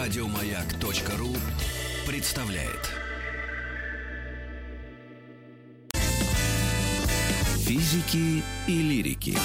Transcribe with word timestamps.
Радиомаяк.ру 0.00 1.34
представляет. 2.06 2.92
Физики 7.56 8.44
и 8.68 8.80
лирики. 8.80 9.36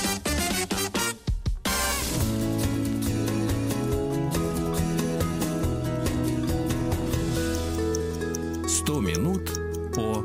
Сто 8.67 8.99
минут 8.99 9.49
по 9.95 10.23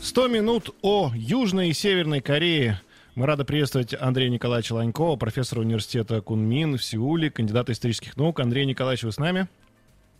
100 0.00 0.28
минут 0.28 0.70
о 0.82 1.10
Южной 1.12 1.70
и 1.70 1.72
Северной 1.72 2.20
Корее. 2.20 2.80
Мы 3.14 3.26
рады 3.26 3.44
приветствовать 3.44 3.94
Андрея 4.00 4.30
Николаевича 4.30 4.72
Ланькова, 4.72 5.16
профессора 5.16 5.60
университета 5.60 6.22
Кунмин 6.22 6.78
в 6.78 6.82
Сеуле, 6.84 7.30
кандидата 7.30 7.72
исторических 7.72 8.16
наук. 8.16 8.40
Андрей 8.40 8.64
Николаевич, 8.64 9.04
вы 9.04 9.12
с 9.12 9.18
нами? 9.18 9.48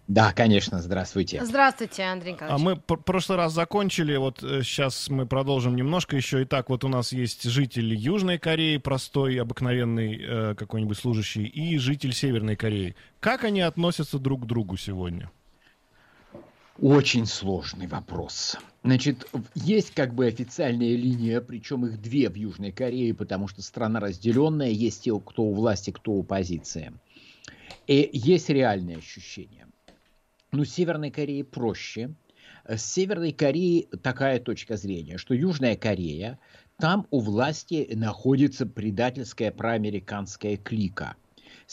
Да, 0.08 0.32
конечно, 0.34 0.82
здравствуйте. 0.82 1.42
Здравствуйте, 1.42 2.02
Андрей 2.02 2.32
А 2.32 2.34
Николаевич. 2.34 2.62
мы 2.62 2.74
в 2.74 3.00
прошлый 3.00 3.38
раз 3.38 3.54
закончили, 3.54 4.14
вот 4.16 4.40
сейчас 4.40 5.08
мы 5.08 5.24
продолжим 5.24 5.74
немножко 5.74 6.16
еще. 6.16 6.42
Итак, 6.42 6.68
вот 6.68 6.84
у 6.84 6.88
нас 6.88 7.12
есть 7.12 7.44
житель 7.44 7.94
Южной 7.94 8.36
Кореи, 8.38 8.76
простой, 8.76 9.40
обыкновенный 9.40 10.20
э, 10.22 10.54
какой-нибудь 10.54 10.98
служащий, 10.98 11.44
и 11.44 11.78
житель 11.78 12.12
Северной 12.12 12.56
Кореи. 12.56 12.94
Как 13.20 13.44
они 13.44 13.62
относятся 13.62 14.18
друг 14.18 14.42
к 14.42 14.46
другу 14.46 14.76
сегодня? 14.76 15.30
Очень 16.80 17.26
сложный 17.26 17.86
вопрос. 17.86 18.56
Значит, 18.82 19.28
есть 19.54 19.92
как 19.92 20.14
бы 20.14 20.26
официальная 20.26 20.96
линия, 20.96 21.40
причем 21.40 21.86
их 21.86 22.00
две 22.00 22.28
в 22.28 22.34
Южной 22.34 22.72
Корее, 22.72 23.14
потому 23.14 23.46
что 23.46 23.62
страна 23.62 24.00
разделенная, 24.00 24.70
есть 24.70 25.04
те, 25.04 25.18
кто 25.20 25.44
у 25.44 25.54
власти, 25.54 25.90
кто 25.90 26.12
у 26.12 26.20
оппозиции. 26.22 26.92
И 27.86 28.10
есть 28.12 28.48
реальные 28.48 28.98
ощущения. 28.98 29.68
Ну, 30.50 30.64
с 30.64 30.70
Северной 30.70 31.10
Кореей 31.10 31.44
проще. 31.44 32.14
С 32.66 32.82
Северной 32.84 33.32
Кореей 33.32 33.88
такая 34.02 34.40
точка 34.40 34.76
зрения, 34.76 35.18
что 35.18 35.34
Южная 35.34 35.76
Корея, 35.76 36.38
там 36.78 37.06
у 37.10 37.20
власти 37.20 37.90
находится 37.94 38.66
предательская 38.66 39.50
проамериканская 39.52 40.56
клика. 40.56 41.16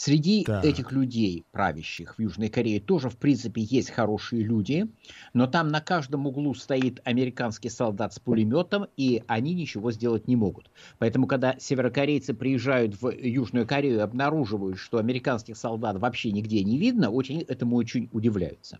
Среди 0.02 0.48
Так. 0.48 0.62
этих 0.62 0.92
людей, 0.92 1.44
правящих 1.50 2.16
в 2.16 2.22
Южной 2.22 2.48
Корее, 2.48 2.80
тоже, 2.80 3.10
в 3.10 3.18
принципе, 3.18 3.60
есть 3.60 3.90
хорошие 3.90 4.42
люди, 4.42 4.86
но 5.34 5.46
там 5.46 5.68
на 5.68 5.82
каждом 5.82 6.26
углу 6.26 6.54
стоит 6.54 7.00
американский 7.04 7.68
солдат 7.68 8.14
с 8.14 8.18
пулеметом, 8.18 8.86
и 8.96 9.22
они 9.26 9.52
ничего 9.52 9.92
сделать 9.92 10.26
не 10.26 10.36
могут. 10.36 10.70
Поэтому, 10.98 11.26
когда 11.26 11.58
северокорейцы 11.58 12.32
приезжают 12.32 12.94
в 12.98 13.10
Южную 13.10 13.66
Корею 13.66 13.96
и 13.96 14.00
обнаруживают, 14.00 14.78
что 14.78 14.96
американских 14.96 15.58
солдат 15.58 15.98
вообще 15.98 16.32
нигде 16.32 16.64
не 16.64 16.78
видно, 16.78 17.10
очень, 17.10 17.42
этому 17.42 17.76
очень 17.76 18.08
удивляются. 18.10 18.78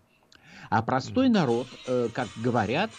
А 0.71 0.83
простой 0.83 1.29
народ, 1.29 1.81
э, 1.87 2.09
как 2.13 2.33
говорят, 2.35 2.99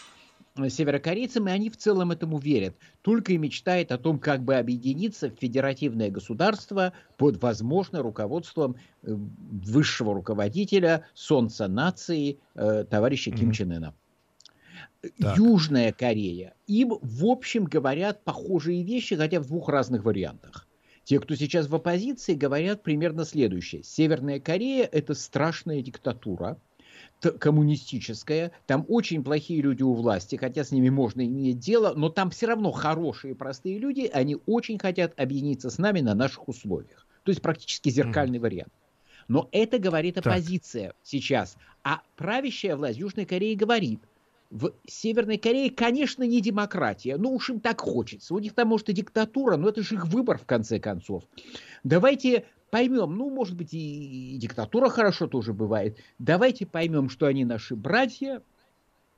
северокорейцам, 0.55 1.47
и 1.47 1.51
они 1.51 1.69
в 1.69 1.77
целом 1.77 2.11
этому 2.11 2.37
верят, 2.37 2.75
только 3.01 3.33
и 3.33 3.37
мечтает 3.37 3.91
о 3.91 3.97
том, 3.97 4.19
как 4.19 4.43
бы 4.43 4.55
объединиться 4.55 5.29
в 5.29 5.39
федеративное 5.39 6.09
государство 6.09 6.93
под, 7.17 7.41
возможно, 7.41 8.01
руководством 8.01 8.75
э, 9.03 9.13
высшего 9.13 10.13
руководителя, 10.13 11.05
солнца 11.13 11.67
нации, 11.67 12.39
э, 12.55 12.85
товарища 12.89 13.31
Ким 13.31 13.47
Мгм. 13.47 13.53
Чен 13.53 13.71
Ына. 13.71 13.93
Так. 15.19 15.37
Южная 15.37 15.91
Корея. 15.93 16.53
Им, 16.67 16.97
в 17.01 17.25
общем, 17.25 17.65
говорят 17.65 18.23
похожие 18.23 18.83
вещи, 18.83 19.15
хотя 19.15 19.39
в 19.39 19.47
двух 19.47 19.69
разных 19.69 20.03
вариантах. 20.03 20.67
Те, 21.03 21.19
кто 21.19 21.35
сейчас 21.35 21.67
в 21.67 21.75
оппозиции, 21.75 22.35
говорят 22.35 22.83
примерно 22.83 23.25
следующее. 23.25 23.83
Северная 23.83 24.39
Корея– 24.39 24.87
это 24.91 25.15
страшная 25.15 25.81
диктатура, 25.81 26.59
коммунистическая, 27.29 28.51
там 28.65 28.85
очень 28.87 29.23
плохие 29.23 29.61
люди 29.61 29.83
у 29.83 29.93
власти, 29.93 30.35
хотя 30.35 30.63
с 30.63 30.71
ними 30.71 30.89
можно 30.89 31.25
иметь 31.25 31.59
дело, 31.59 31.93
но 31.95 32.09
там 32.09 32.31
все 32.31 32.47
равно 32.47 32.71
хорошие 32.71 33.35
простые 33.35 33.77
люди, 33.77 34.09
они 34.11 34.37
очень 34.45 34.79
хотят 34.79 35.13
объединиться 35.19 35.69
с 35.69 35.77
нами 35.77 36.01
на 36.01 36.15
наших 36.15 36.47
условиях. 36.47 37.05
То 37.23 37.29
есть 37.29 37.41
практически 37.41 37.89
зеркальный 37.89 38.39
вариант. 38.39 38.73
Но 39.27 39.47
это 39.51 39.77
говорит 39.77 40.15
Так. 40.15 40.25
оппозиция 40.25 40.93
сейчас. 41.03 41.55
А 41.83 42.01
правящая 42.15 42.75
власть 42.75 42.97
Южной 42.97 43.25
Кореи 43.25 43.53
говорит, 43.53 44.01
в 44.49 44.73
Северной 44.85 45.37
Корее, 45.37 45.69
конечно, 45.69 46.23
не 46.23 46.41
демократия, 46.41 47.15
но 47.15 47.31
уж 47.31 47.49
им 47.49 47.61
так 47.61 47.79
хочется. 47.79 48.33
У 48.33 48.39
них 48.39 48.53
там, 48.53 48.67
может, 48.67 48.89
и 48.89 48.93
диктатура, 48.93 49.55
но 49.55 49.69
это 49.69 49.81
же 49.81 49.95
их 49.95 50.07
выбор, 50.07 50.37
в 50.37 50.45
конце 50.45 50.77
концов. 50.79 51.23
Давайте 51.83 52.45
поймем, 52.71 53.15
ну, 53.15 53.29
может 53.29 53.55
быть, 53.55 53.73
и, 53.73 54.33
и 54.33 54.37
диктатура 54.37 54.89
хорошо 54.89 55.27
тоже 55.27 55.53
бывает. 55.53 55.99
Давайте 56.17 56.65
поймем, 56.65 57.09
что 57.09 57.27
они 57.27 57.45
наши 57.45 57.75
братья, 57.75 58.41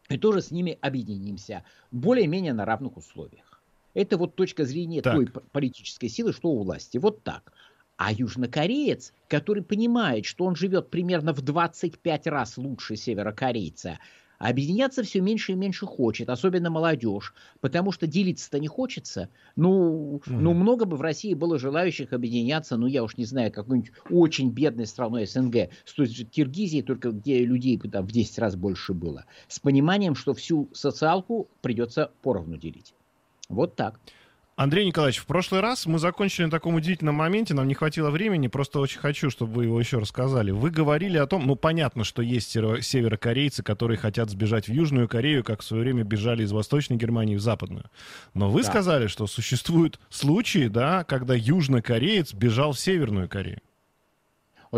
и 0.09 0.17
тоже 0.17 0.41
с 0.41 0.51
ними 0.51 0.77
объединимся. 0.81 1.63
Более-менее 1.91 2.51
на 2.53 2.65
равных 2.65 2.97
условиях. 2.97 3.61
Это 3.93 4.17
вот 4.17 4.35
точка 4.35 4.65
зрения 4.65 5.01
Так. 5.01 5.13
той 5.13 5.27
политической 5.27 6.09
силы, 6.09 6.33
что 6.33 6.49
у 6.49 6.63
власти. 6.63 6.97
Вот 6.97 7.23
так. 7.23 7.53
А 7.95 8.11
южнокореец, 8.11 9.13
который 9.29 9.63
понимает, 9.63 10.25
что 10.25 10.45
он 10.45 10.55
живет 10.55 10.89
примерно 10.89 11.31
в 11.31 11.41
25 11.41 12.27
раз 12.27 12.57
лучше 12.57 12.95
северокорейца, 12.95 13.99
объединяться 14.49 15.03
все 15.03 15.21
меньше 15.21 15.53
и 15.53 15.55
меньше 15.55 15.85
хочет, 15.85 16.29
особенно 16.29 16.69
молодежь, 16.69 17.33
потому 17.61 17.91
что 17.91 18.07
делиться-то 18.07 18.59
не 18.59 18.67
хочется. 18.67 19.29
Ну, 19.55 20.21
Мгм. 20.25 20.37
ну, 20.37 20.53
много 20.53 20.85
бы 20.85 20.97
в 20.97 21.01
России 21.01 21.33
было 21.33 21.57
желающих 21.59 22.13
объединяться, 22.13 22.77
ну, 22.77 22.87
я 22.87 23.03
уж 23.03 23.17
не 23.17 23.25
знаю, 23.25 23.51
какой-нибудь 23.51 23.91
очень 24.09 24.51
бедной 24.51 24.85
страной 24.85 25.25
СНГ, 25.25 25.69
с 25.85 25.93
той 25.93 26.07
же 26.07 26.25
Киргизией, 26.25 26.83
только 26.83 27.11
где 27.11 27.43
людей 27.45 27.79
там 27.79 28.05
в 28.07 28.11
10 28.11 28.37
раз 28.39 28.55
больше 28.55 28.93
было, 28.93 29.25
с 29.47 29.59
пониманием, 29.59 30.15
что 30.15 30.33
всю 30.33 30.69
социалку 30.73 31.51
придется 31.61 32.13
поровну 32.21 32.57
делить. 32.57 32.95
Вот 33.49 33.75
так. 33.75 33.99
Андрей 34.55 34.85
Николаевич, 34.85 35.19
в 35.19 35.25
прошлый 35.25 35.61
раз 35.61 35.87
мы 35.87 35.97
закончили 35.97 36.45
на 36.45 36.51
таком 36.51 36.75
удивительном 36.75 37.15
моменте, 37.15 37.55
нам 37.55 37.67
не 37.67 37.73
хватило 37.73 38.11
времени, 38.11 38.47
просто 38.47 38.79
очень 38.79 38.99
хочу, 38.99 39.31
чтобы 39.31 39.51
вы 39.53 39.63
его 39.65 39.79
еще 39.79 39.97
рассказали. 39.97 40.51
Вы 40.51 40.69
говорили 40.69 41.17
о 41.17 41.25
том, 41.25 41.47
ну 41.47 41.55
понятно, 41.55 42.03
что 42.03 42.21
есть 42.21 42.55
северо- 42.55 42.79
северокорейцы, 42.79 43.63
которые 43.63 43.97
хотят 43.97 44.29
сбежать 44.29 44.67
в 44.67 44.71
Южную 44.71 45.07
Корею, 45.07 45.43
как 45.43 45.61
в 45.61 45.63
свое 45.65 45.81
время 45.81 46.03
бежали 46.03 46.43
из 46.43 46.51
Восточной 46.51 46.97
Германии 46.97 47.35
в 47.35 47.41
Западную. 47.41 47.85
Но 48.35 48.51
вы 48.51 48.61
Да. 48.61 48.69
сказали, 48.69 49.07
что 49.07 49.25
существуют 49.25 49.99
случаи, 50.11 50.67
да, 50.67 51.03
когда 51.03 51.33
южнокореец 51.33 52.31
бежал 52.33 52.73
в 52.73 52.79
Северную 52.79 53.27
Корею. 53.27 53.59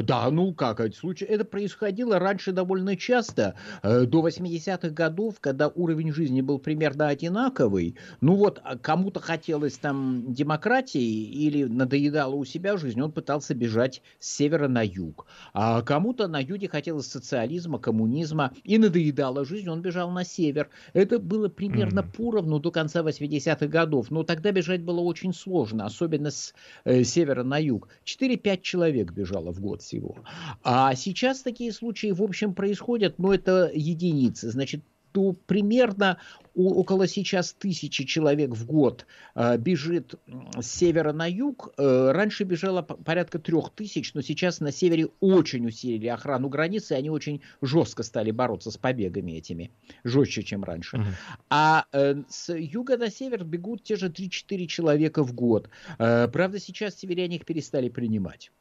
Да, 0.03 0.29
ну 0.29 0.53
как 0.53 0.81
это 0.81 0.93
случай? 0.93 1.23
Это 1.23 1.45
происходило 1.45 2.19
раньше 2.19 2.51
довольно 2.51 2.97
часто, 2.97 3.55
э, 3.81 4.01
до 4.05 4.21
80-х 4.21 4.89
годов, 4.93 5.39
когда 5.39 5.69
уровень 5.69 6.11
жизни 6.11 6.41
был 6.41 6.59
примерно 6.59 7.07
одинаковый. 7.07 7.95
Ну 8.19 8.35
вот, 8.35 8.59
а 8.65 8.77
кому-то 8.77 9.21
хотелось 9.21 9.77
там 9.77 10.33
демократии 10.33 11.23
или 11.23 11.63
надоедало 11.63 12.35
у 12.35 12.43
себя 12.43 12.75
жизнь, 12.75 12.99
он 12.99 13.13
пытался 13.13 13.53
бежать 13.55 14.01
с 14.19 14.29
севера 14.35 14.67
на 14.67 14.81
юг. 14.85 15.27
А 15.53 15.81
кому-то 15.81 16.27
на 16.27 16.41
юге 16.41 16.67
хотелось 16.67 17.07
социализма, 17.07 17.79
коммунизма 17.79 18.51
и 18.65 18.77
надоедала 18.77 19.45
жизнь, 19.45 19.69
он 19.69 19.81
бежал 19.81 20.11
на 20.11 20.25
север. 20.25 20.69
Это 20.91 21.19
было 21.19 21.47
примерно 21.47 22.01
Мгм. 22.01 22.11
поровну 22.11 22.59
до 22.59 22.69
конца 22.71 23.01
80-х 23.01 23.67
годов. 23.67 24.11
Но 24.11 24.23
тогда 24.23 24.51
бежать 24.51 24.81
было 24.83 24.99
очень 24.99 25.33
сложно, 25.33 25.85
особенно 25.85 26.31
с 26.31 26.53
э, 26.83 27.03
севера 27.05 27.43
на 27.43 27.57
юг. 27.59 27.87
4-5 28.03 28.61
человек 28.61 29.13
бежало 29.13 29.53
в 29.53 29.61
год 29.61 29.81
всего. 29.85 30.17
А 30.63 30.95
сейчас 30.95 31.41
такие 31.41 31.71
случаи, 31.71 32.11
в 32.11 32.21
общем, 32.21 32.53
происходят, 32.53 33.19
но 33.19 33.33
это 33.33 33.71
единицы. 33.73 34.49
Значит, 34.49 34.81
то 35.15 35.31
примерно 35.31 36.17
около 36.55 37.07
сейчас 37.07 37.53
тысячи 37.53 38.03
человек 38.03 38.51
в 38.51 38.65
год 38.65 39.05
э, 39.33 39.57
бежит 39.57 40.15
с 40.59 40.67
севера 40.67 41.13
на 41.13 41.25
юг. 41.25 41.73
Э, 41.77 42.11
раньше 42.11 42.43
бежало 42.43 42.81
по- 42.81 42.95
порядка 42.95 43.39
трех 43.39 43.69
тысяч, 43.69 44.13
но 44.13 44.21
сейчас 44.21 44.59
на 44.59 44.73
севере 44.73 45.07
очень 45.21 45.65
усилили 45.65 46.07
охрану 46.07 46.49
границы, 46.49 46.95
и 46.95 46.97
они 46.97 47.09
очень 47.09 47.41
жестко 47.61 48.03
стали 48.03 48.31
бороться 48.31 48.71
с 48.71 48.77
побегами 48.77 49.33
этими, 49.33 49.71
жестче, 50.03 50.43
чем 50.43 50.65
раньше. 50.65 50.97
Мгм. 50.97 51.07
А 51.49 51.85
э, 51.93 52.15
с 52.27 52.53
юга 52.53 52.97
на 52.97 53.09
север 53.09 53.45
бегут 53.45 53.83
те 53.83 53.95
же 53.95 54.09
3-4 54.09 54.67
человека 54.67 55.23
в 55.23 55.33
год. 55.33 55.69
Правда, 55.97 56.59
сейчас 56.59 56.95
северяне 56.95 57.37
их 57.37 57.45
перестали 57.45 57.87
принимать. 57.87 58.51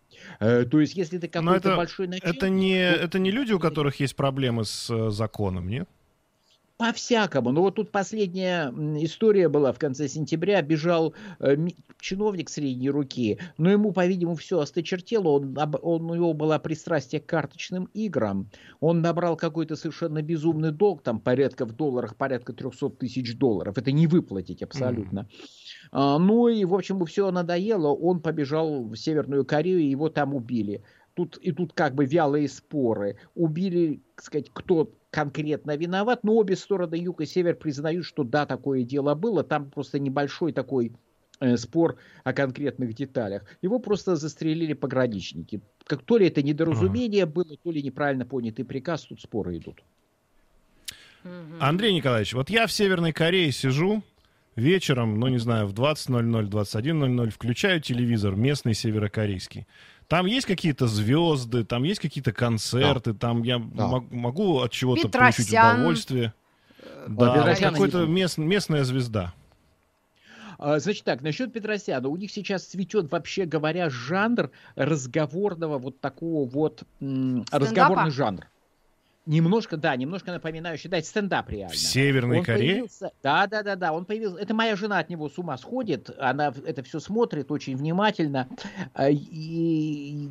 Э, 0.40 0.64
то 0.64 0.80
есть, 0.80 0.94
если 0.94 1.18
ты 1.18 1.28
какой-то 1.28 1.68
это- 1.68 1.76
большой 1.76 2.06
начальник... 2.06 2.36
Это 2.36 2.48
не, 2.48 2.74
то- 2.74 3.00
это 3.00 3.18
не 3.18 3.30
люди, 3.30 3.52
у 3.52 3.58
которых 3.58 4.00
есть 4.00 4.16
проблемы 4.16 4.64
с 4.64 4.90
э, 4.90 5.10
законом, 5.10 5.68
нет? 5.68 5.88
По-всякому. 6.76 7.52
Ну 7.52 7.60
вот 7.60 7.76
тут 7.76 7.92
последняя 7.92 8.72
история 9.00 9.48
была 9.48 9.72
в 9.72 9.78
конце 9.78 10.08
сентября. 10.08 10.60
Бежал 10.60 11.14
э, 11.38 11.56
чиновник 12.00 12.50
средней 12.50 12.90
руки, 12.90 13.38
но 13.58 13.70
ему, 13.70 13.92
по-видимому, 13.92 14.34
все 14.34 14.58
осточертело. 14.58 15.28
Он, 15.28 15.56
он, 15.56 16.10
у 16.10 16.14
него 16.14 16.34
было 16.34 16.58
пристрастие 16.58 17.20
к 17.20 17.26
карточным 17.26 17.84
играм. 17.94 18.50
Он 18.80 19.02
набрал 19.02 19.36
какой-то 19.36 19.76
совершенно 19.76 20.20
безумный 20.20 20.72
долг, 20.72 21.04
там 21.04 21.20
порядка 21.20 21.64
в 21.64 21.72
долларах, 21.76 22.16
порядка 22.16 22.52
300 22.52 22.90
тысяч 22.90 23.36
долларов. 23.38 23.78
Это 23.78 23.92
не 23.92 24.08
выплатить 24.08 24.60
абсолютно. 24.62 25.28
А, 25.92 26.18
ну 26.18 26.48
и, 26.48 26.64
в 26.64 26.74
общем, 26.74 27.04
все 27.06 27.30
надоело. 27.30 27.88
Он 27.88 28.20
побежал 28.20 28.88
в 28.88 28.96
Северную 28.96 29.44
Корею, 29.44 29.88
его 29.88 30.08
там 30.08 30.34
убили. 30.34 30.82
Тут 31.14 31.38
и 31.38 31.52
тут 31.52 31.72
как 31.72 31.94
бы 31.94 32.04
вялые 32.04 32.48
споры. 32.48 33.16
Убили, 33.34 34.00
так 34.16 34.24
сказать, 34.24 34.50
кто 34.52 34.92
конкретно 35.10 35.76
виноват, 35.76 36.24
но 36.24 36.34
обе 36.34 36.56
стороны, 36.56 36.96
юг 36.96 37.20
и 37.20 37.26
север, 37.26 37.54
признают, 37.54 38.04
что 38.04 38.24
да, 38.24 38.46
такое 38.46 38.82
дело 38.82 39.14
было. 39.14 39.44
Там 39.44 39.70
просто 39.70 39.98
небольшой 39.98 40.52
такой 40.52 40.92
э, 41.40 41.56
спор 41.56 41.96
о 42.24 42.32
конкретных 42.32 42.94
деталях. 42.94 43.44
Его 43.62 43.78
просто 43.78 44.16
застрелили 44.16 44.72
пограничники. 44.72 45.60
Как 45.84 46.02
то 46.02 46.18
ли 46.18 46.26
это 46.26 46.42
недоразумение 46.42 47.26
было, 47.26 47.56
то 47.56 47.70
ли 47.70 47.82
неправильно 47.82 48.26
понятый 48.26 48.64
приказ, 48.64 49.02
тут 49.02 49.20
споры 49.20 49.56
идут. 49.58 49.82
Андрей 51.58 51.94
Николаевич, 51.94 52.34
вот 52.34 52.50
я 52.50 52.66
в 52.66 52.72
Северной 52.72 53.12
Корее 53.12 53.50
сижу, 53.50 54.02
вечером, 54.56 55.18
ну 55.18 55.28
не 55.28 55.38
знаю, 55.38 55.66
в 55.66 55.74
20.00, 55.74 56.48
21.00 56.50 57.30
включаю 57.30 57.80
телевизор 57.80 58.36
местный 58.36 58.74
северокорейский. 58.74 59.66
Там 60.08 60.26
есть 60.26 60.46
какие-то 60.46 60.86
звезды, 60.86 61.64
там 61.64 61.82
есть 61.82 62.00
какие-то 62.00 62.32
концерты, 62.32 63.12
да. 63.12 63.18
там 63.18 63.42
я 63.42 63.58
да. 63.58 63.88
могу 64.10 64.60
от 64.60 64.70
чего-то 64.70 65.08
получить 65.08 65.48
удовольствие. 65.48 66.34
Э, 66.80 67.06
да, 67.08 67.54
какой-то 67.54 68.06
мест, 68.06 68.38
местная 68.38 68.84
звезда. 68.84 69.32
А, 70.58 70.78
значит 70.78 71.04
так, 71.04 71.22
насчет 71.22 71.52
Петросяна. 71.52 72.08
У 72.08 72.16
них 72.16 72.30
сейчас 72.30 72.64
цветет, 72.64 73.10
вообще 73.10 73.44
говоря, 73.44 73.90
жанр 73.90 74.50
разговорного 74.76 75.78
вот 75.78 76.00
такого 76.00 76.48
вот 76.48 76.84
разговорный 77.00 78.10
жанр. 78.10 78.46
Немножко, 79.26 79.78
да, 79.78 79.96
немножко 79.96 80.32
напоминающий, 80.32 80.90
да, 80.90 81.00
стендап 81.00 81.48
реально. 81.48 81.72
В 81.72 81.76
Северной 81.78 82.38
он 82.38 82.44
Корее? 82.44 82.72
Появился, 82.72 83.10
да, 83.22 83.46
да, 83.46 83.62
да, 83.62 83.74
да, 83.74 83.92
он 83.94 84.04
появился. 84.04 84.38
Это 84.38 84.52
моя 84.52 84.76
жена 84.76 84.98
от 84.98 85.08
него 85.08 85.30
с 85.30 85.38
ума 85.38 85.56
сходит, 85.56 86.10
она 86.18 86.52
это 86.66 86.82
все 86.82 87.00
смотрит 87.00 87.50
очень 87.50 87.74
внимательно. 87.74 88.48
А, 88.92 89.08
и 89.08 90.28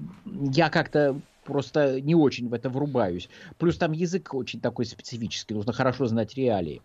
я 0.51 0.69
как-то 0.69 1.19
просто 1.43 2.01
не 2.01 2.15
очень 2.15 2.49
в 2.49 2.53
это 2.53 2.69
врубаюсь. 2.69 3.29
Плюс 3.57 3.77
там 3.77 3.91
язык 3.91 4.33
очень 4.33 4.61
такой 4.61 4.85
специфический, 4.85 5.53
нужно 5.53 5.73
хорошо 5.73 6.05
знать 6.05 6.35
реалии. 6.35 6.81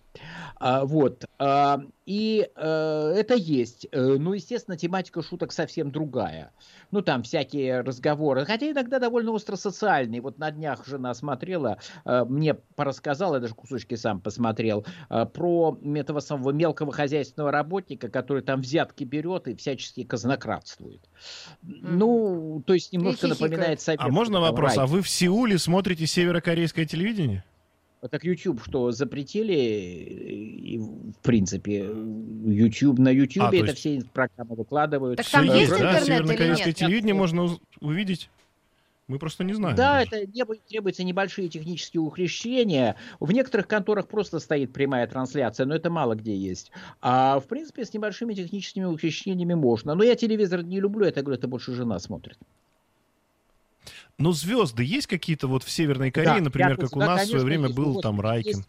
А, 0.60 0.84
вот. 0.84 1.24
А, 1.38 1.80
и 2.06 2.48
а, 2.56 3.12
это 3.12 3.34
есть. 3.34 3.86
Э, 3.92 4.16
ну, 4.18 4.32
естественно, 4.32 4.76
тематика 4.76 5.22
шуток 5.22 5.52
совсем 5.52 5.90
другая. 5.90 6.52
Ну, 6.90 7.02
там 7.02 7.22
всякие 7.22 7.80
разговоры, 7.80 8.44
хотя 8.44 8.70
иногда 8.70 8.98
довольно 8.98 9.32
остро-социальные. 9.32 10.20
Вот 10.20 10.38
на 10.38 10.50
днях 10.50 10.86
жена 10.86 11.14
смотрела, 11.14 11.78
а, 12.04 12.24
мне 12.24 12.54
порассказала, 12.54 13.36
я 13.36 13.40
даже 13.40 13.54
кусочки 13.54 13.94
сам 13.94 14.20
посмотрел, 14.20 14.84
про 15.08 15.78
этого 15.94 16.20
самого 16.20 16.50
мелкого 16.50 16.92
хозяйственного 16.92 17.52
работника, 17.52 18.08
который 18.08 18.42
там 18.42 18.60
взятки 18.60 19.04
берет 19.04 19.48
и 19.48 19.54
всячески 19.54 20.04
казнократствует. 20.04 21.08
Ну, 21.62 22.62
то 22.66 22.74
есть 22.74 22.92
немножко 22.92 23.28
напоминает 23.28 23.80
Совет. 23.80 24.00
А 24.00 24.08
можно 24.08 24.40
вопрос? 24.50 24.76
Рай. 24.76 24.84
А 24.84 24.86
вы 24.86 25.02
в 25.02 25.08
Сеуле 25.08 25.58
смотрите 25.58 26.06
северокорейское 26.06 26.84
телевидение? 26.84 27.44
Так 28.10 28.24
YouTube 28.24 28.62
что, 28.64 28.92
запретили? 28.92 29.54
И, 29.54 30.78
в 30.78 31.18
принципе, 31.22 31.90
YouTube 32.46 32.98
на 33.00 33.08
YouTube 33.08 33.44
а, 33.44 33.48
это 33.48 33.66
есть... 33.66 33.78
все 33.78 34.02
программы 34.12 34.54
выкладывают. 34.54 35.16
Так 35.16 35.26
там 35.28 35.44
есть 35.44 35.72
интернет 35.72 35.92
да, 35.92 36.00
северокорейское 36.04 36.72
телевидение 36.72 37.14
можно 37.14 37.58
увидеть? 37.80 38.30
Мы 39.08 39.18
просто 39.18 39.42
не 39.42 39.54
знаем. 39.54 39.74
Да, 39.74 40.04
даже. 40.04 40.24
это 40.24 40.58
требуются 40.68 41.02
небольшие 41.02 41.48
технические 41.48 42.02
ухищрения. 42.02 42.94
В 43.20 43.32
некоторых 43.32 43.66
конторах 43.66 44.06
просто 44.06 44.38
стоит 44.38 44.72
прямая 44.72 45.06
трансляция, 45.06 45.64
но 45.64 45.74
это 45.74 45.88
мало 45.90 46.14
где 46.14 46.36
есть. 46.36 46.70
А 47.00 47.40
в 47.40 47.46
принципе 47.48 47.86
с 47.86 47.94
небольшими 47.94 48.34
техническими 48.34 48.84
ухищрениями 48.84 49.54
можно. 49.54 49.94
Но 49.94 50.04
я 50.04 50.14
телевизор 50.14 50.62
не 50.62 50.78
люблю, 50.78 51.06
это 51.06 51.22
говорю, 51.22 51.38
это 51.38 51.48
больше 51.48 51.72
жена 51.72 51.98
смотрит. 51.98 52.38
Но 54.18 54.32
звезды 54.32 54.82
есть 54.82 55.06
какие-то 55.06 55.46
вот 55.46 55.62
в 55.62 55.70
Северной 55.70 56.10
Корее, 56.10 56.38
да, 56.38 56.40
например, 56.40 56.76
как 56.76 56.96
у 56.96 56.98
нас 56.98 57.26
в 57.26 57.30
свое 57.30 57.44
время 57.44 57.68
был 57.68 57.94
вот, 57.94 58.02
там 58.02 58.20
Райкин? 58.20 58.58
Есть 58.58 58.68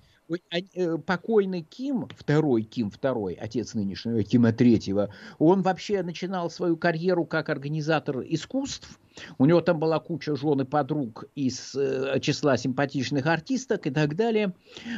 э, 0.76 0.98
покойный 0.98 1.64
Ким, 1.64 2.08
второй 2.16 2.62
Ким, 2.62 2.92
второй, 2.92 3.34
отец 3.34 3.74
нынешнего 3.74 4.24
Кима 4.24 4.54
третьего, 4.54 5.12
он 5.40 5.64
вообще 5.64 6.04
начинал 6.04 6.52
свою 6.52 6.78
карьеру 6.78 7.26
как 7.26 7.50
организатор 7.50 8.22
искусств. 8.22 9.00
У 9.40 9.46
него 9.46 9.60
там 9.62 9.80
была 9.80 10.00
куча 10.00 10.36
жен 10.36 10.62
и 10.62 10.66
подруг 10.66 11.26
из 11.34 11.76
э, 11.76 12.20
числа 12.22 12.56
симпатичных 12.56 13.26
артисток 13.26 13.88
и 13.88 13.90
так 13.90 14.16
далее. 14.16 14.54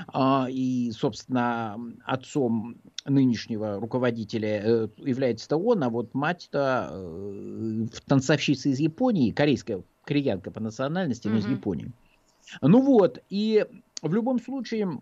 А, 0.08 0.48
и, 0.50 0.92
собственно, 0.92 1.78
отцом 2.06 2.76
нынешнего 3.06 3.80
руководителя 3.80 4.62
э, 4.64 4.88
является-то 4.98 5.56
он, 5.56 5.84
а 5.84 5.90
вот 5.90 6.14
мать-то 6.14 6.90
э, 6.92 7.86
танцовщица 8.06 8.68
из 8.68 8.80
Японии, 8.80 9.32
корейская 9.32 9.82
кореянка 10.04 10.52
по 10.52 10.60
национальности, 10.60 11.28
но 11.28 11.36
mm-hmm. 11.36 11.40
из 11.40 11.48
Японии. 11.48 11.92
Ну 12.62 12.82
вот, 12.82 13.20
и 13.30 13.66
в 14.02 14.14
любом 14.14 14.40
случае, 14.42 15.00